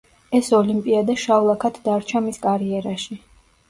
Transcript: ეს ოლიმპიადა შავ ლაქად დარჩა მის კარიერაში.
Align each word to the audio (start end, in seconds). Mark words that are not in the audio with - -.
ეს 0.39 0.47
ოლიმპიადა 0.59 1.17
შავ 1.25 1.47
ლაქად 1.51 1.79
დარჩა 1.91 2.27
მის 2.31 2.45
კარიერაში. 2.51 3.25